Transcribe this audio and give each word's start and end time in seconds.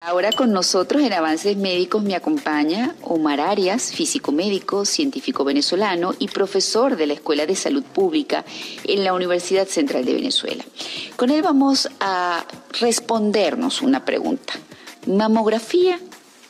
Ahora 0.00 0.30
con 0.30 0.52
nosotros 0.52 1.02
en 1.02 1.12
Avances 1.12 1.56
Médicos 1.56 2.04
me 2.04 2.14
acompaña 2.14 2.94
Omar 3.02 3.40
Arias, 3.40 3.90
físico 3.90 4.30
médico, 4.30 4.84
científico 4.84 5.42
venezolano 5.42 6.14
y 6.20 6.28
profesor 6.28 6.96
de 6.96 7.08
la 7.08 7.14
Escuela 7.14 7.46
de 7.46 7.56
Salud 7.56 7.82
Pública 7.82 8.44
en 8.84 9.02
la 9.02 9.12
Universidad 9.12 9.66
Central 9.66 10.04
de 10.04 10.14
Venezuela. 10.14 10.64
Con 11.16 11.30
él 11.30 11.42
vamos 11.42 11.88
a 11.98 12.46
respondernos 12.80 13.82
una 13.82 14.04
pregunta. 14.04 14.52
¿Mamografía 15.08 15.98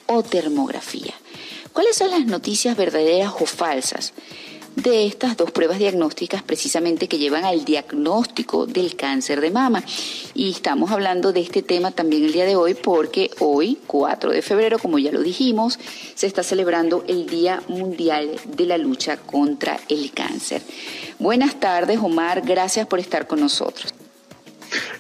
o 0.04 0.22
termografía? 0.22 1.14
¿Cuáles 1.72 1.96
son 1.96 2.10
las 2.10 2.26
noticias 2.26 2.76
verdaderas 2.76 3.32
o 3.40 3.46
falsas? 3.46 4.12
De 4.76 5.06
estas 5.06 5.36
dos 5.36 5.50
pruebas 5.50 5.78
diagnósticas 5.78 6.42
precisamente 6.42 7.08
que 7.08 7.18
llevan 7.18 7.44
al 7.44 7.64
diagnóstico 7.64 8.66
del 8.66 8.96
cáncer 8.96 9.40
de 9.40 9.50
mama. 9.50 9.82
Y 10.34 10.50
estamos 10.50 10.90
hablando 10.90 11.32
de 11.32 11.40
este 11.40 11.62
tema 11.62 11.90
también 11.90 12.24
el 12.24 12.32
día 12.32 12.44
de 12.44 12.56
hoy 12.56 12.74
porque 12.74 13.30
hoy, 13.40 13.78
4 13.86 14.30
de 14.30 14.42
febrero, 14.42 14.78
como 14.78 14.98
ya 14.98 15.12
lo 15.12 15.22
dijimos, 15.22 15.78
se 16.14 16.26
está 16.26 16.42
celebrando 16.42 17.04
el 17.08 17.26
Día 17.26 17.62
Mundial 17.68 18.38
de 18.44 18.66
la 18.66 18.78
Lucha 18.78 19.16
contra 19.16 19.80
el 19.88 20.12
Cáncer. 20.12 20.62
Buenas 21.18 21.58
tardes, 21.58 21.98
Omar, 21.98 22.42
gracias 22.42 22.86
por 22.86 23.00
estar 23.00 23.26
con 23.26 23.40
nosotros. 23.40 23.92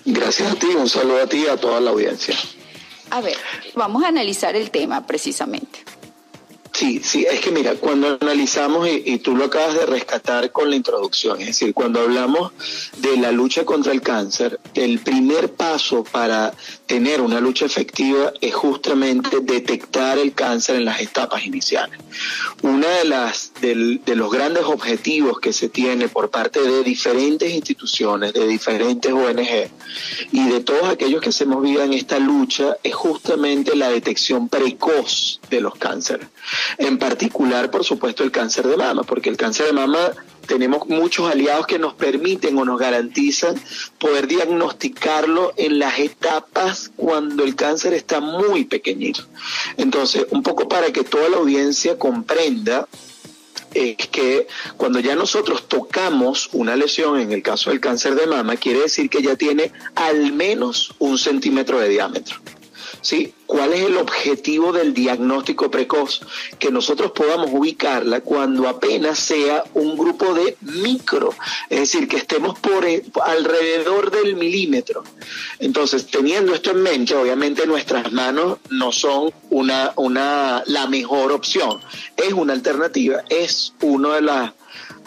Gracias 0.04 0.50
a 0.50 0.54
ti, 0.54 0.66
un 0.68 0.88
saludo 0.88 1.22
a 1.22 1.26
ti 1.26 1.44
y 1.44 1.46
a 1.46 1.56
toda 1.56 1.80
la 1.80 1.90
audiencia. 1.90 2.34
A 3.10 3.20
ver, 3.20 3.36
vamos 3.74 4.02
a 4.04 4.08
analizar 4.08 4.56
el 4.56 4.70
tema 4.70 5.06
precisamente. 5.06 5.84
Sí, 6.78 7.00
sí, 7.02 7.26
es 7.28 7.40
que 7.40 7.50
mira, 7.50 7.74
cuando 7.74 8.16
analizamos, 8.20 8.88
y, 8.88 9.18
tú 9.18 9.34
lo 9.34 9.46
acabas 9.46 9.74
de 9.74 9.84
rescatar 9.84 10.52
con 10.52 10.70
la 10.70 10.76
introducción, 10.76 11.40
es 11.40 11.48
decir, 11.48 11.74
cuando 11.74 12.00
hablamos 12.00 12.52
de 12.98 13.16
la 13.16 13.32
lucha 13.32 13.64
contra 13.64 13.90
el 13.90 14.00
cáncer, 14.00 14.60
el 14.74 15.00
primer 15.00 15.54
paso 15.54 16.04
para 16.04 16.54
tener 16.86 17.20
una 17.20 17.40
lucha 17.40 17.66
efectiva 17.66 18.32
es 18.40 18.54
justamente 18.54 19.40
detectar 19.42 20.18
el 20.18 20.34
cáncer 20.34 20.76
en 20.76 20.84
las 20.84 21.00
etapas 21.00 21.44
iniciales. 21.44 21.98
Una 22.62 22.86
de 22.88 23.04
las 23.06 23.52
de 23.60 24.14
los 24.14 24.30
grandes 24.30 24.62
objetivos 24.64 25.40
que 25.40 25.52
se 25.52 25.68
tiene 25.68 26.08
por 26.08 26.30
parte 26.30 26.62
de 26.62 26.84
diferentes 26.84 27.52
instituciones, 27.52 28.32
de 28.32 28.46
diferentes 28.46 29.12
ONG 29.12 29.68
y 30.30 30.48
de 30.48 30.60
todos 30.60 30.88
aquellos 30.88 31.20
que 31.20 31.32
se 31.32 31.44
movido 31.44 31.82
en 31.82 31.92
esta 31.92 32.20
lucha 32.20 32.76
es 32.84 32.94
justamente 32.94 33.74
la 33.74 33.90
detección 33.90 34.48
precoz 34.48 35.40
de 35.50 35.60
los 35.60 35.74
cánceres. 35.74 36.28
En 36.76 36.98
particular, 36.98 37.70
por 37.70 37.84
supuesto, 37.84 38.22
el 38.22 38.30
cáncer 38.30 38.66
de 38.66 38.76
mama, 38.76 39.02
porque 39.02 39.30
el 39.30 39.36
cáncer 39.36 39.66
de 39.66 39.72
mama 39.72 40.12
tenemos 40.46 40.88
muchos 40.88 41.30
aliados 41.30 41.66
que 41.66 41.78
nos 41.78 41.94
permiten 41.94 42.56
o 42.58 42.64
nos 42.64 42.80
garantizan 42.80 43.54
poder 43.98 44.26
diagnosticarlo 44.26 45.52
en 45.56 45.78
las 45.78 45.98
etapas 45.98 46.90
cuando 46.96 47.44
el 47.44 47.54
cáncer 47.54 47.92
está 47.92 48.20
muy 48.20 48.64
pequeñito. 48.64 49.24
Entonces, 49.76 50.26
un 50.30 50.42
poco 50.42 50.68
para 50.68 50.90
que 50.90 51.04
toda 51.04 51.28
la 51.28 51.36
audiencia 51.36 51.98
comprenda 51.98 52.88
es 53.74 53.96
que 54.08 54.46
cuando 54.76 55.00
ya 55.00 55.14
nosotros 55.14 55.68
tocamos 55.68 56.48
una 56.52 56.74
lesión, 56.76 57.20
en 57.20 57.32
el 57.32 57.42
caso 57.42 57.70
del 57.70 57.80
cáncer 57.80 58.14
de 58.14 58.26
mama, 58.26 58.56
quiere 58.56 58.80
decir 58.80 59.10
que 59.10 59.22
ya 59.22 59.36
tiene 59.36 59.72
al 59.94 60.32
menos 60.32 60.94
un 60.98 61.18
centímetro 61.18 61.78
de 61.78 61.90
diámetro. 61.90 62.38
¿Sí? 63.00 63.34
¿Cuál 63.46 63.72
es 63.72 63.86
el 63.86 63.96
objetivo 63.96 64.72
del 64.72 64.92
diagnóstico 64.92 65.70
precoz? 65.70 66.20
Que 66.58 66.70
nosotros 66.70 67.12
podamos 67.12 67.48
ubicarla 67.50 68.20
cuando 68.20 68.68
apenas 68.68 69.18
sea 69.18 69.64
un 69.74 69.96
grupo 69.96 70.34
de 70.34 70.56
micro, 70.60 71.34
es 71.70 71.80
decir, 71.80 72.08
que 72.08 72.18
estemos 72.18 72.58
por 72.58 72.84
e, 72.84 73.04
alrededor 73.24 74.10
del 74.10 74.36
milímetro. 74.36 75.02
Entonces, 75.58 76.06
teniendo 76.06 76.54
esto 76.54 76.72
en 76.72 76.82
mente, 76.82 77.14
obviamente 77.14 77.66
nuestras 77.66 78.12
manos 78.12 78.58
no 78.70 78.92
son 78.92 79.32
una, 79.50 79.92
una, 79.96 80.62
la 80.66 80.86
mejor 80.86 81.32
opción. 81.32 81.80
Es 82.16 82.32
una 82.34 82.52
alternativa, 82.52 83.22
es 83.30 83.72
uno 83.80 84.12
de 84.12 84.22
las 84.22 84.52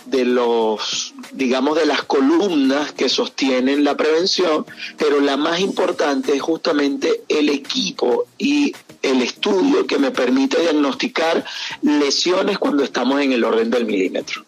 de 0.05 0.25
los, 0.25 1.10
digamos, 1.33 1.77
de 1.77 1.85
las 1.85 2.03
columnas 2.03 2.91
que 2.93 3.09
sostienen 3.09 3.83
la 3.83 3.95
prevención, 3.95 4.65
pero 4.97 5.19
la 5.19 5.37
más 5.37 5.59
importante 5.59 6.35
es 6.35 6.41
justamente 6.41 7.21
el 7.27 7.49
equipo 7.49 8.25
y 8.37 8.75
el 9.01 9.21
estudio 9.21 9.87
que 9.87 9.97
me 9.97 10.11
permite 10.11 10.59
diagnosticar 10.61 11.43
lesiones 11.81 12.57
cuando 12.59 12.83
estamos 12.83 13.21
en 13.21 13.31
el 13.31 13.43
orden 13.43 13.69
del 13.69 13.85
milímetro. 13.85 14.45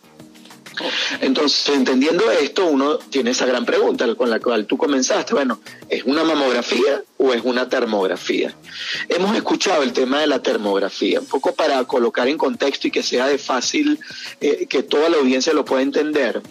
Entonces, 1.21 1.75
entendiendo 1.75 2.29
esto, 2.31 2.65
uno 2.65 2.97
tiene 2.97 3.31
esa 3.31 3.45
gran 3.45 3.65
pregunta 3.65 4.13
con 4.15 4.29
la 4.29 4.39
cual 4.39 4.65
tú 4.65 4.77
comenzaste. 4.77 5.33
Bueno, 5.33 5.59
¿es 5.89 6.03
una 6.03 6.23
mamografía 6.23 7.03
o 7.17 7.33
es 7.33 7.43
una 7.43 7.69
termografía? 7.69 8.53
Hemos 9.09 9.35
escuchado 9.35 9.83
el 9.83 9.93
tema 9.93 10.21
de 10.21 10.27
la 10.27 10.41
termografía, 10.41 11.19
un 11.19 11.27
poco 11.27 11.53
para 11.53 11.83
colocar 11.85 12.27
en 12.27 12.37
contexto 12.37 12.87
y 12.87 12.91
que 12.91 13.03
sea 13.03 13.27
de 13.27 13.37
fácil, 13.37 13.99
eh, 14.41 14.65
que 14.67 14.83
toda 14.83 15.09
la 15.09 15.17
audiencia 15.17 15.53
lo 15.53 15.65
pueda 15.65 15.81
entender. 15.81 16.41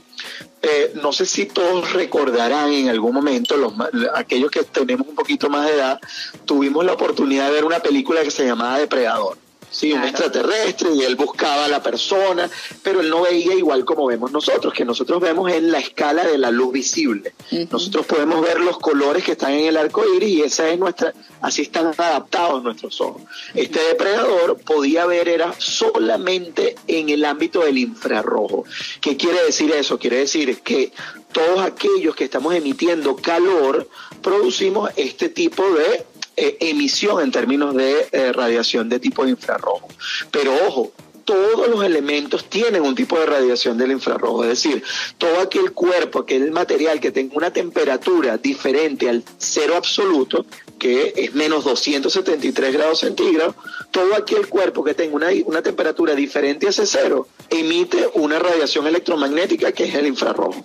Eh, 0.62 0.93
no 1.03 1.12
sé 1.12 1.27
si 1.27 1.47
todos 1.47 1.93
recordarán 1.93 2.72
en 2.72 2.89
algún 2.89 3.15
momento, 3.15 3.56
los, 3.56 3.72
aquellos 4.15 4.50
que 4.50 4.62
tenemos 4.62 5.09
un 5.09 5.16
poquito 5.16 5.50
más 5.50 5.66
de 5.66 5.75
edad, 5.75 6.00
tuvimos 6.44 6.84
la 6.84 6.93
oportunidad 6.93 7.47
de 7.47 7.53
ver 7.53 7.65
una 7.65 7.81
película 7.81 8.22
que 8.22 8.31
se 8.31 8.47
llamaba 8.47 8.78
Depredador. 8.78 9.41
Sí, 9.72 9.93
un 9.93 10.05
extraterrestre 10.05 10.91
y 10.94 11.03
él 11.03 11.16
buscaba 11.16 11.65
a 11.65 11.69
la 11.69 11.83
persona, 11.83 12.49
pero 12.83 13.00
él 13.00 13.09
no 13.09 13.22
veía 13.22 13.55
igual 13.55 13.87
como 13.87 14.06
vemos 14.06 14.31
nosotros, 14.31 14.75
que 14.75 14.84
nosotros 14.84 15.21
vemos 15.21 15.50
en 15.50 15.72
la 15.72 15.78
escala 15.78 16.25
de 16.27 16.37
la 16.37 16.50
luz 16.50 16.72
visible. 16.72 17.33
Nosotros 17.71 18.05
podemos 18.05 18.43
ver 18.43 18.60
los 18.60 18.78
colores 18.78 19.25
que 19.25 19.33
están 19.33 19.53
en 19.53 19.66
el 19.66 19.77
arco 19.78 20.05
iris 20.15 20.28
y 20.28 20.43
esa 20.43 20.69
es 20.69 20.78
nuestra, 20.78 21.15
así 21.41 21.62
están 21.62 21.87
adaptados 21.87 22.62
nuestros 22.62 23.00
ojos. 23.00 23.22
Este 23.55 23.81
depredador 23.81 24.59
podía 24.59 25.06
ver 25.06 25.28
era 25.28 25.55
solamente 25.59 26.75
en 26.87 27.09
el 27.09 27.25
ámbito 27.25 27.60
del 27.60 27.78
infrarrojo. 27.78 28.65
¿Qué 29.00 29.16
quiere 29.16 29.43
decir 29.44 29.72
eso? 29.72 29.99
Quiere 29.99 30.19
decir 30.19 30.60
que 30.60 30.93
todos 31.33 31.60
aquellos 31.60 32.15
que 32.15 32.25
estamos 32.25 32.54
emitiendo 32.54 33.16
calor 33.16 33.89
producimos 34.21 34.91
este 34.97 35.31
tipo 35.31 35.62
de 35.71 36.04
eh, 36.37 36.56
emisión 36.60 37.20
en 37.22 37.31
términos 37.31 37.75
de 37.75 38.09
eh, 38.12 38.32
radiación 38.32 38.88
de 38.88 39.00
tipo 39.00 39.26
infrarrojo. 39.26 39.88
Pero 40.31 40.54
ojo, 40.66 40.93
todos 41.25 41.69
los 41.69 41.84
elementos 41.84 42.48
tienen 42.48 42.82
un 42.82 42.94
tipo 42.94 43.19
de 43.19 43.26
radiación 43.26 43.78
del 43.78 43.93
infrarrojo, 43.93 44.42
es 44.44 44.50
decir, 44.50 44.82
todo 45.19 45.41
aquel 45.41 45.72
cuerpo, 45.72 46.21
aquel 46.21 46.50
material 46.50 47.00
que 47.00 47.10
tenga 47.10 47.37
una 47.37 47.53
temperatura 47.53 48.38
diferente 48.38 49.09
al 49.09 49.22
cero 49.38 49.76
absoluto, 49.76 50.47
que 50.78 51.12
es 51.16 51.34
menos 51.34 51.65
273 51.65 52.72
grados 52.72 53.00
centígrados, 53.00 53.54
todo 53.91 54.15
aquel 54.15 54.48
cuerpo 54.48 54.82
que 54.82 54.94
tenga 54.94 55.15
una, 55.15 55.28
una 55.44 55.62
temperatura 55.62 56.15
diferente 56.15 56.66
a 56.66 56.71
ese 56.71 56.87
cero 56.87 57.28
emite 57.52 58.08
una 58.14 58.38
radiación 58.38 58.86
electromagnética 58.86 59.72
que 59.72 59.84
es 59.84 59.94
el 59.94 60.06
infrarrojo. 60.06 60.64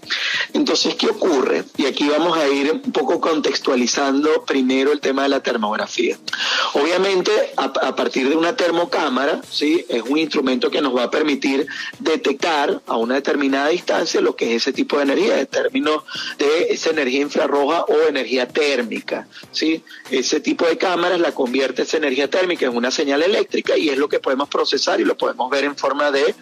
Entonces, 0.53 0.95
¿qué 0.95 1.07
ocurre? 1.07 1.63
Y 1.77 1.85
aquí 1.85 2.07
vamos 2.07 2.37
a 2.37 2.47
ir 2.47 2.71
un 2.71 2.91
poco 2.91 3.19
contextualizando 3.19 4.45
primero 4.45 4.91
el 4.91 4.99
tema 4.99 5.23
de 5.23 5.29
la 5.29 5.41
termografía. 5.41 6.17
Obviamente, 6.73 7.31
a, 7.57 7.95
partir 7.95 8.29
de 8.29 8.35
una 8.35 8.55
termocámara, 8.55 9.41
¿sí? 9.49 9.85
es 9.89 10.03
un 10.03 10.17
instrumento 10.17 10.69
que 10.69 10.81
nos 10.81 10.95
va 10.95 11.03
a 11.03 11.11
permitir 11.11 11.67
detectar 11.99 12.81
a 12.85 12.97
una 12.97 13.15
determinada 13.15 13.69
distancia 13.69 14.21
lo 14.21 14.35
que 14.35 14.55
es 14.55 14.63
ese 14.63 14.73
tipo 14.73 14.97
de 14.97 15.03
energía, 15.03 15.39
en 15.39 15.47
términos 15.47 16.03
de 16.37 16.67
esa 16.69 16.89
energía 16.91 17.21
infrarroja 17.21 17.83
o 17.83 18.07
energía 18.07 18.47
térmica. 18.47 19.27
¿sí? 19.51 19.83
ese 20.09 20.39
tipo 20.39 20.65
de 20.65 20.77
cámaras 20.77 21.19
la 21.19 21.33
convierte 21.33 21.81
esa 21.81 21.97
energía 21.97 22.29
térmica 22.29 22.65
en 22.65 22.75
una 22.75 22.91
señal 22.91 23.23
eléctrica 23.23 23.77
y 23.77 23.89
es 23.89 23.97
lo 23.97 24.09
que 24.09 24.19
podemos 24.19 24.49
procesar 24.49 24.99
y 25.01 25.05
lo 25.05 25.17
podemos 25.17 25.49
ver 25.49 25.65
en 25.65 25.75
forma 25.75 26.11
de 26.11 26.35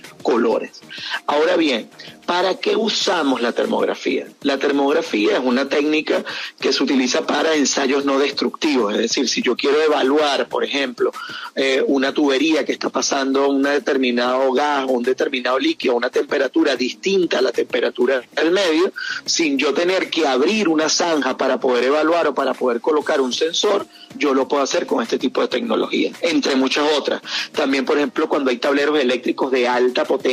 Ahora 1.28 1.56
bien, 1.58 1.90
¿Para 2.26 2.56
qué 2.56 2.76
usamos 2.76 3.42
la 3.42 3.52
termografía? 3.52 4.28
La 4.42 4.58
termografía 4.58 5.38
es 5.38 5.44
una 5.44 5.70
técnica 5.70 6.24
que 6.60 6.74
se 6.74 6.84
utiliza 6.84 7.26
para 7.26 7.54
ensayos 7.54 8.04
no 8.04 8.18
destructivos, 8.18 8.94
es 8.94 9.00
decir, 9.00 9.30
si 9.30 9.44
yo 9.44 9.56
quiero 9.56 9.80
evaluar, 9.82 10.48
por 10.48 10.64
ejemplo, 10.64 11.12
eh, 11.56 11.84
una 11.86 12.14
tubería 12.14 12.66
que 12.66 12.72
está 12.72 12.90
pasando 12.90 13.48
un 13.48 13.62
determinado 13.62 14.52
gas 14.54 14.86
o 14.86 14.94
un 14.94 15.04
determinado 15.04 15.60
líquido 15.60 15.94
a 15.94 15.98
una 15.98 16.10
temperatura 16.10 16.76
distinta 16.76 17.40
a 17.40 17.42
la 17.44 17.52
temperatura 17.52 18.24
del 18.36 18.52
medio, 18.52 18.92
sin 19.26 19.60
yo 19.60 19.74
tener 19.74 20.10
que 20.10 20.28
abrir 20.28 20.68
una 20.68 20.90
zanja 20.90 21.38
para 21.38 21.60
poder 21.60 21.84
evaluar 21.84 22.28
o 22.28 22.34
para 22.34 22.56
poder 22.56 22.82
colocar 22.82 23.22
un 23.22 23.34
sensor, 23.34 23.86
yo 24.18 24.34
lo 24.34 24.48
puedo 24.48 24.64
hacer 24.64 24.88
con 24.88 25.04
este 25.04 25.20
tipo 25.20 25.42
de 25.42 25.48
tecnología, 25.48 26.12
entre 26.22 26.56
muchas 26.56 26.92
otras. 26.98 27.22
También, 27.52 27.86
por 27.86 27.98
ejemplo, 27.98 28.28
cuando 28.28 28.50
hay 28.50 28.58
tableros 28.58 29.00
eléctricos 29.00 29.52
de 29.52 29.68
alta 29.68 30.06
potencia, 30.06 30.25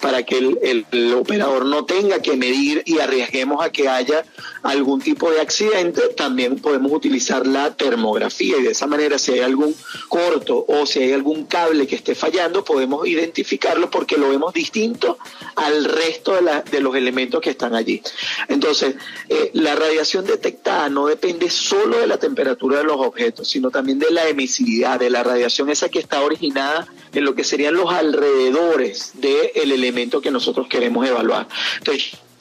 para 0.00 0.22
que 0.22 0.38
el, 0.38 1.14
operador 1.14 1.66
no 1.66 1.84
tenga 1.84 2.20
que 2.20 2.36
medir 2.36 2.82
y 2.86 2.98
arriesguemos 2.98 3.64
a 3.64 3.70
que 3.70 3.88
haya 3.88 4.24
algún 4.62 5.00
tipo 5.00 5.30
de 5.30 5.40
accidente, 5.40 6.00
también 6.16 6.56
podemos 6.56 6.92
utilizar 6.92 7.46
la 7.46 7.74
termografía 7.74 8.56
y 8.58 8.62
de 8.62 8.70
esa 8.70 8.86
manera 8.86 9.18
si 9.18 9.32
hay 9.32 9.40
algún 9.40 9.74
corto 10.08 10.64
o 10.66 10.86
si 10.86 11.00
hay 11.00 11.12
algún 11.12 11.44
cable 11.44 11.86
que 11.86 11.96
esté 11.96 12.14
fallando, 12.14 12.64
podemos 12.64 13.06
identificarlo 13.06 13.90
porque 13.90 14.16
lo 14.16 14.30
vemos 14.30 14.54
distinto 14.54 15.18
al 15.56 15.84
resto 15.84 16.32
de, 16.34 16.62
de 16.70 16.80
los 16.80 16.94
elementos 16.96 17.40
que 17.40 17.50
están 17.50 17.74
allí. 17.74 18.02
Entonces, 18.48 18.96
eh, 19.28 19.50
la 19.54 19.74
radiación 19.74 20.24
detectada 20.24 20.88
no 20.88 21.06
depende 21.06 21.50
solo 21.50 21.98
de 21.98 22.06
la 22.06 22.18
temperatura 22.18 22.78
de 22.78 22.84
los 22.84 22.96
objetos, 22.96 23.48
sino 23.48 23.70
también 23.70 23.98
de 23.98 24.10
la 24.10 24.28
emisividad, 24.28 24.98
de 24.98 25.10
la 25.10 25.22
radiación 25.22 25.70
esa 25.70 25.88
que 25.88 25.98
está 25.98 26.22
originada 26.22 26.86
en 27.12 27.24
lo 27.24 27.34
que 27.34 27.44
serían 27.44 27.74
los 27.74 27.92
alrededores 27.92 29.01
del 29.14 29.72
elemento 29.72 30.20
que 30.20 30.30
nosotros 30.30 30.68
queremos 30.68 31.06
evaluar. 31.06 31.48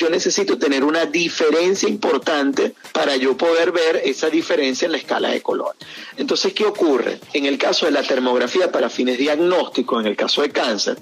Yo 0.02 0.10
necesito 0.10 0.58
tener 0.58 0.84
una 0.84 1.06
diferencia 1.06 1.88
importante 1.88 2.74
para 2.92 3.18
yo 3.18 3.38
poder 3.38 3.72
ver 3.72 4.02
esa 4.04 4.32
diferencia 4.32 4.88
en 4.88 4.94
la 4.94 4.98
escala 4.98 5.30
de 5.30 5.44
color. 5.44 5.76
Entonces, 6.18 6.54
¿qué 6.54 6.66
ocurre? 6.66 7.20
En 7.34 7.46
el 7.46 7.60
caso 7.60 7.86
de 7.86 7.92
la 7.92 8.02
termografía 8.02 8.72
para 8.72 8.90
fines 8.90 9.20
diagnósticos, 9.20 10.02
en 10.02 10.08
el 10.08 10.16
caso 10.16 10.42
de 10.42 10.50
cáncer, 10.50 10.98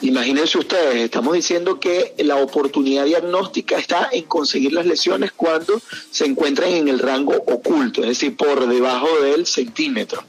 imagínense 0.00 0.56
ustedes, 0.56 0.96
estamos 0.96 1.34
diciendo 1.34 1.78
que 1.78 2.14
la 2.18 2.36
oportunidad 2.36 3.04
diagnóstica 3.04 3.76
está 3.76 4.08
en 4.10 4.24
conseguir 4.24 4.72
las 4.72 4.86
lesiones 4.86 5.32
cuando 5.32 5.78
se 6.10 6.24
encuentran 6.24 6.70
en 6.70 6.88
el 6.88 6.98
rango 6.98 7.34
oculto, 7.46 8.00
es 8.00 8.08
decir, 8.08 8.36
por 8.36 8.66
debajo 8.66 9.20
del 9.20 9.44
centímetro. 9.44 10.24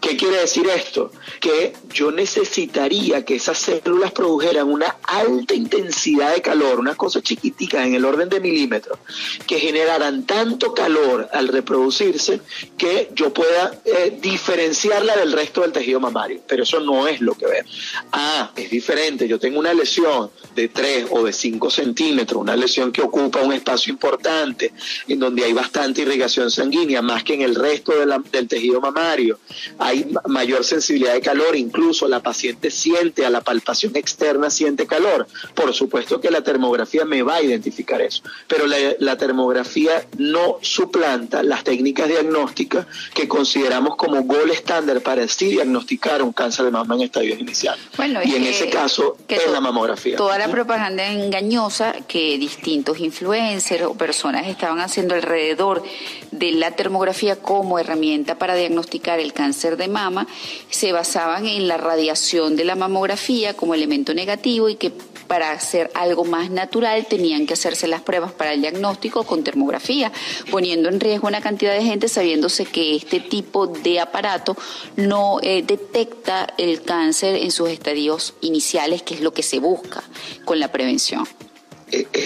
¿Qué 0.00 0.16
quiere 0.16 0.36
decir 0.36 0.68
esto? 0.68 1.10
Que 1.40 1.72
yo 1.92 2.12
necesitaría 2.12 3.24
que 3.24 3.34
esas 3.34 3.58
células 3.58 4.12
produjeran 4.12 4.68
una 4.68 4.98
alta 5.02 5.54
intensidad 5.54 6.32
de 6.32 6.42
calor, 6.42 6.78
una 6.78 6.94
cosa 6.94 7.20
chiquita 7.20 7.55
en 7.58 7.94
el 7.94 8.04
orden 8.04 8.28
de 8.28 8.40
milímetros 8.40 8.98
que 9.46 9.58
generaran 9.58 10.26
tanto 10.26 10.74
calor 10.74 11.28
al 11.32 11.48
reproducirse 11.48 12.40
que 12.76 13.10
yo 13.14 13.32
pueda 13.32 13.80
eh, 13.84 14.18
diferenciarla 14.20 15.16
del 15.16 15.32
resto 15.32 15.62
del 15.62 15.72
tejido 15.72 16.00
mamario. 16.00 16.40
Pero 16.46 16.62
eso 16.62 16.80
no 16.80 17.08
es 17.08 17.20
lo 17.20 17.34
que 17.34 17.46
veo. 17.46 17.64
Ah, 18.12 18.50
es 18.56 18.70
diferente. 18.70 19.28
Yo 19.28 19.38
tengo 19.38 19.58
una 19.58 19.72
lesión 19.72 20.30
de 20.54 20.68
3 20.68 21.06
o 21.10 21.24
de 21.24 21.32
5 21.32 21.70
centímetros, 21.70 22.40
una 22.40 22.56
lesión 22.56 22.92
que 22.92 23.02
ocupa 23.02 23.42
un 23.42 23.52
espacio 23.52 23.92
importante, 23.92 24.72
en 25.08 25.18
donde 25.18 25.44
hay 25.44 25.52
bastante 25.52 26.02
irrigación 26.02 26.50
sanguínea, 26.50 27.02
más 27.02 27.24
que 27.24 27.34
en 27.34 27.42
el 27.42 27.54
resto 27.54 27.92
del 28.32 28.48
tejido 28.48 28.80
mamario. 28.80 29.38
Hay 29.78 30.06
mayor 30.26 30.64
sensibilidad 30.64 31.14
de 31.14 31.20
calor, 31.20 31.56
incluso 31.56 32.08
la 32.08 32.22
paciente 32.22 32.70
siente 32.70 33.24
a 33.24 33.30
la 33.30 33.40
palpación 33.40 33.96
externa, 33.96 34.50
siente 34.50 34.86
calor. 34.86 35.26
Por 35.54 35.72
supuesto 35.74 36.20
que 36.20 36.30
la 36.30 36.42
termografía 36.42 37.04
me 37.04 37.22
va 37.22 37.36
a 37.36 37.42
identificar 37.46 38.00
eso. 38.00 38.22
Pero 38.46 38.66
la, 38.66 39.16
termografía 39.16 40.06
no 40.18 40.58
suplanta 40.60 41.42
las 41.42 41.64
técnicas 41.64 42.08
diagnósticas 42.08 42.86
que 43.14 43.26
consideramos 43.26 43.96
como 43.96 44.22
gol 44.24 44.50
estándar 44.50 45.00
para 45.00 45.26
sí 45.26 45.46
diagnosticar 45.46 46.22
un 46.22 46.32
cáncer 46.32 46.66
de 46.66 46.70
mama 46.70 46.96
en 46.96 47.02
estadios 47.02 47.40
iniciales. 47.40 47.82
Bueno, 47.96 48.20
y 48.22 48.34
en 48.34 48.44
ese 48.44 48.68
caso 48.68 49.16
es 49.26 49.50
la 49.50 49.60
mamografía. 49.60 50.16
Toda 50.16 50.38
la 50.38 50.48
propaganda 50.48 51.06
engañosa 51.06 51.94
que 52.06 52.36
distintos 52.36 53.00
influencers 53.00 53.84
o 53.84 53.94
personas 53.94 54.46
estaban 54.46 54.80
haciendo 54.80 55.14
alrededor 55.14 55.82
de 56.30 56.52
la 56.52 56.72
termografía 56.72 57.36
como 57.36 57.78
herramienta 57.78 58.38
para 58.38 58.54
diagnosticar 58.54 59.18
el 59.20 59.32
cáncer 59.32 59.76
de 59.76 59.88
mama 59.88 60.26
se 60.70 60.92
basaban 60.92 61.46
en 61.46 61.68
la 61.68 61.76
radiación 61.76 62.56
de 62.56 62.64
la 62.64 62.76
mamografía 62.76 63.54
como 63.54 63.74
elemento 63.74 64.14
negativo 64.14 64.68
y 64.68 64.76
que 64.76 64.92
para 65.26 65.52
hacer 65.52 65.90
algo 65.94 66.24
más 66.24 66.50
natural 66.50 67.06
tenían 67.06 67.46
que 67.46 67.54
hacerse 67.54 67.86
las 67.86 68.02
pruebas 68.02 68.32
para 68.32 68.52
el 68.52 68.60
diagnóstico 68.60 69.24
con 69.24 69.44
termografía, 69.44 70.12
poniendo 70.50 70.88
en 70.88 71.00
riesgo 71.00 71.28
una 71.28 71.40
cantidad 71.40 71.74
de 71.74 71.82
gente 71.82 72.08
sabiéndose 72.08 72.64
que 72.66 72.96
este 72.96 73.20
tipo 73.20 73.66
de 73.66 74.00
aparato 74.00 74.56
no 74.96 75.38
eh, 75.42 75.62
detecta 75.66 76.46
el 76.58 76.82
cáncer 76.82 77.36
en 77.36 77.50
sus 77.50 77.68
estadios 77.68 78.34
iniciales, 78.40 79.02
que 79.02 79.14
es 79.14 79.20
lo 79.20 79.32
que 79.32 79.42
se 79.42 79.58
busca 79.58 80.02
con 80.44 80.60
la 80.60 80.72
prevención. 80.72 81.26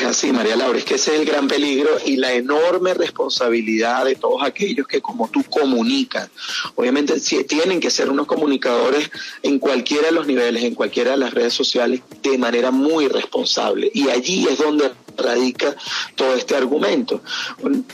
Es 0.01 0.07
así, 0.07 0.33
María 0.33 0.57
Laura, 0.57 0.79
es 0.79 0.87
que 0.87 0.95
ese 0.95 1.13
es 1.13 1.21
el 1.21 1.27
gran 1.27 1.47
peligro 1.47 1.91
y 2.07 2.17
la 2.17 2.33
enorme 2.33 2.95
responsabilidad 2.95 4.07
de 4.07 4.15
todos 4.15 4.43
aquellos 4.43 4.87
que 4.87 5.03
como 5.03 5.29
tú 5.29 5.45
comunican. 5.45 6.31
Obviamente 6.75 7.21
tienen 7.47 7.81
que 7.81 7.91
ser 7.91 8.09
unos 8.09 8.27
comunicadores 8.27 9.11
en 9.43 9.59
cualquiera 9.59 10.07
de 10.07 10.13
los 10.13 10.27
niveles, 10.27 10.65
en 10.65 10.75
cualquiera 10.75 11.11
de 11.11 11.19
las 11.19 11.35
redes 11.35 11.53
sociales, 11.53 12.01
de 12.23 12.39
manera 12.39 12.71
muy 12.71 13.09
responsable. 13.09 13.91
Y 13.93 14.09
allí 14.09 14.49
es 14.49 14.57
donde 14.57 14.91
radica 15.21 15.77
todo 16.15 16.35
este 16.35 16.57
argumento. 16.57 17.23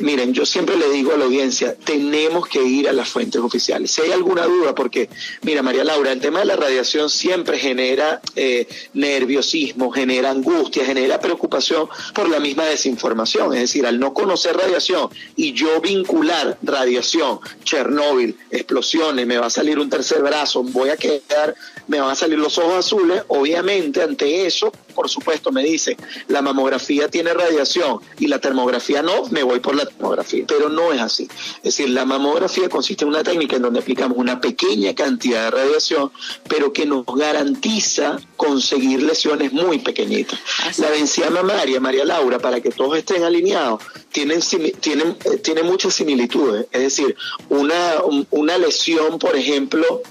Miren, 0.01 0.33
yo 0.33 0.47
siempre 0.47 0.77
le 0.77 0.91
digo 0.91 1.13
a 1.13 1.17
la 1.17 1.25
audiencia, 1.25 1.75
tenemos 1.75 2.47
que 2.49 2.63
ir 2.63 2.89
a 2.89 2.93
las 2.93 3.09
fuentes 3.09 3.41
oficiales. 3.41 3.91
Si 3.91 4.03
hay 4.03 4.13
alguna 4.13 4.45
duda, 4.45 4.75
porque, 4.75 5.09
mira, 5.43 5.63
María 5.63 5.85
Laura, 5.85 6.13
el 6.13 6.21
tema 6.21 6.41
de 6.41 6.47
la 6.47 6.57
radiación 6.57 7.11
siempre 7.11 7.59
genera 7.59 8.21
eh, 8.35 8.67
nerviosismo, 8.95 9.91
genera 9.91 10.31
angustia, 10.31 10.85
genera 10.85 11.21
preocupación 11.21 11.89
por 12.15 12.29
la 12.29 12.41
misma 12.41 12.65
desinformación. 12.65 13.55
Es 13.55 13.61
decir, 13.61 13.87
al 13.87 13.99
no 13.99 14.13
conocer 14.15 14.57
radiación 14.57 15.09
y 15.37 15.53
yo 15.53 15.81
vincular 15.81 16.59
radiación, 16.63 17.41
Chernóbil, 17.65 18.37
explosiones, 18.51 19.27
me 19.27 19.39
va 19.39 19.47
a 19.47 19.51
salir 19.51 19.79
un 19.79 19.91
tercer 19.91 20.23
brazo, 20.23 20.63
voy 20.63 20.91
a 20.91 20.97
quedar, 20.97 21.55
me 21.89 22.01
van 22.01 22.11
a 22.11 22.15
salir 22.15 22.39
los 22.39 22.59
ojos 22.59 22.87
azules, 22.87 23.23
obviamente 23.29 24.03
ante 24.03 24.47
eso 24.47 24.73
por 24.97 25.09
supuesto, 25.11 25.53
me 25.53 25.63
dice 25.63 25.97
la 26.27 26.43
mamografía 26.43 27.09
tiene 27.09 27.35
radiación 27.35 28.01
y 28.19 28.27
la 28.27 28.41
termografía 28.41 29.03
no, 29.03 29.27
me 29.31 29.43
voy 29.43 29.61
por 29.61 29.77
la 29.77 29.85
termografía. 29.85 30.45
Pero 30.49 30.71
no 30.71 30.93
es 30.93 31.01
así. 31.01 31.29
Es 31.59 31.77
decir, 31.77 31.91
la 31.91 32.07
mamografía 32.07 32.69
consiste 32.69 33.05
en 33.05 33.11
una 33.11 33.23
técnica 33.23 33.57
en 33.57 33.63
donde 33.63 33.81
aplicamos 33.81 34.17
una 34.17 34.41
pequeña 34.41 34.95
cantidad 34.95 35.45
de 35.45 35.51
radiación, 35.51 36.11
pero 36.49 36.73
que 36.73 36.87
nos 36.87 37.05
garantiza 37.07 38.19
conseguir 38.37 39.03
lesiones 39.03 39.53
muy 39.53 39.79
pequeñitas. 39.79 40.41
La 40.79 40.91
densidad 40.91 41.31
mamaria, 41.31 41.79
María 41.79 42.05
Laura, 42.05 42.39
para 42.39 42.61
que 42.61 42.71
todos 42.71 42.97
estén 42.97 43.23
alineados, 43.23 43.83
tienen, 44.13 44.41
tienen, 44.81 45.17
eh, 45.25 45.37
tiene 45.39 45.63
muchas 45.63 45.95
similitudes. 45.95 46.67
Es 46.73 46.81
decir, 46.81 47.15
una, 47.51 47.97
una 48.31 48.59
lesión, 48.59 49.19
por 49.19 49.37
ejemplo, 49.37 50.03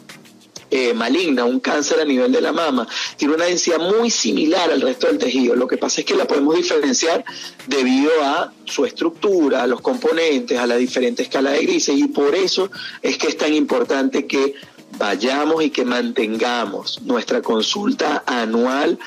eh, 0.75 0.94
maligna, 0.94 1.45
un 1.45 1.62
cáncer 1.62 2.01
a 2.01 2.06
nivel 2.06 2.33
de 2.33 2.42
la 2.42 2.51
mama, 2.51 2.86
tiene 3.16 3.36
una 3.36 3.45
densidad 3.45 3.80
muy 3.80 4.12
similar 4.12 4.69
al 4.69 4.81
resto 4.81 5.07
del 5.07 5.18
tejido. 5.18 5.56
Lo 5.56 5.68
que 5.68 5.77
pasa 5.77 6.01
es 6.01 6.06
que 6.06 6.16
la 6.16 6.25
podemos 6.25 6.54
diferenciar 6.54 7.24
debido 7.66 8.12
a 8.22 8.51
su 8.66 8.83
estructura, 8.83 9.63
a 9.63 9.68
los 9.68 9.80
componentes, 9.80 10.60
a 10.60 10.68
la 10.68 10.75
diferente 10.75 11.24
escala 11.24 11.51
de 11.51 11.62
grises 11.62 11.98
y 11.98 12.10
por 12.10 12.36
eso 12.36 12.69
es 13.01 13.18
que 13.18 13.27
es 13.27 13.38
tan 13.38 13.54
importante 13.54 14.27
que 14.27 14.56
vayamos 14.98 15.63
y 15.63 15.69
que 15.69 15.86
mantengamos 15.86 17.01
nuestra 17.04 17.42
consulta 17.42 18.24
anual 18.25 19.00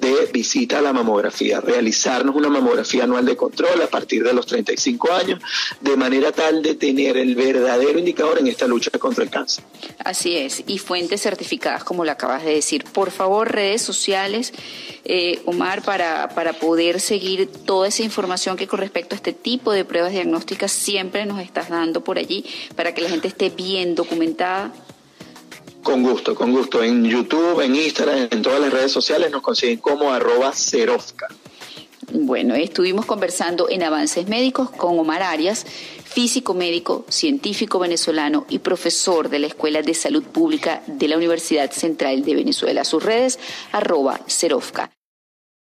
de 0.00 0.30
visita 0.32 0.78
a 0.78 0.82
la 0.82 0.92
mamografía, 0.92 1.60
realizarnos 1.60 2.34
una 2.34 2.48
mamografía 2.48 3.04
anual 3.04 3.26
de 3.26 3.36
control 3.36 3.82
a 3.82 3.86
partir 3.86 4.22
de 4.24 4.32
los 4.32 4.46
35 4.46 5.12
años, 5.12 5.40
de 5.80 5.96
manera 5.96 6.32
tal 6.32 6.62
de 6.62 6.74
tener 6.74 7.16
el 7.16 7.34
verdadero 7.34 7.98
indicador 7.98 8.38
en 8.38 8.46
esta 8.46 8.66
lucha 8.66 8.90
contra 8.98 9.24
el 9.24 9.30
cáncer. 9.30 9.64
Así 9.98 10.36
es, 10.36 10.64
y 10.66 10.78
fuentes 10.78 11.22
certificadas, 11.22 11.84
como 11.84 12.04
lo 12.04 12.10
acabas 12.10 12.44
de 12.44 12.54
decir. 12.54 12.84
Por 12.84 13.10
favor, 13.10 13.52
redes 13.52 13.82
sociales, 13.82 14.52
eh, 15.04 15.40
Omar, 15.44 15.82
para, 15.82 16.30
para 16.30 16.54
poder 16.54 17.00
seguir 17.00 17.46
toda 17.46 17.88
esa 17.88 18.02
información 18.02 18.56
que 18.56 18.66
con 18.66 18.80
respecto 18.80 19.14
a 19.14 19.16
este 19.16 19.32
tipo 19.32 19.72
de 19.72 19.84
pruebas 19.84 20.12
diagnósticas 20.12 20.72
siempre 20.72 21.26
nos 21.26 21.40
estás 21.40 21.68
dando 21.68 22.02
por 22.02 22.18
allí, 22.18 22.44
para 22.74 22.94
que 22.94 23.02
la 23.02 23.10
gente 23.10 23.28
esté 23.28 23.50
bien 23.50 23.94
documentada. 23.94 24.72
Con 25.82 26.02
gusto, 26.02 26.34
con 26.34 26.52
gusto. 26.52 26.82
En 26.82 27.04
YouTube, 27.04 27.60
en 27.60 27.74
Instagram, 27.74 28.28
en 28.30 28.42
todas 28.42 28.60
las 28.60 28.72
redes 28.72 28.92
sociales 28.92 29.30
nos 29.30 29.42
consiguen 29.42 29.78
como 29.78 30.12
arroba. 30.12 30.52
Bueno, 32.12 32.54
estuvimos 32.54 33.06
conversando 33.06 33.68
en 33.68 33.82
Avances 33.82 34.26
Médicos 34.26 34.70
con 34.70 34.98
Omar 34.98 35.22
Arias, 35.22 35.64
físico 36.04 36.54
médico, 36.54 37.04
científico 37.08 37.78
venezolano 37.78 38.46
y 38.48 38.58
profesor 38.58 39.28
de 39.28 39.38
la 39.38 39.46
Escuela 39.46 39.80
de 39.82 39.94
Salud 39.94 40.24
Pública 40.24 40.82
de 40.86 41.08
la 41.08 41.16
Universidad 41.16 41.70
Central 41.70 42.24
de 42.24 42.34
Venezuela. 42.34 42.84
Sus 42.84 43.02
redes, 43.02 43.38
arroba. 43.72 44.20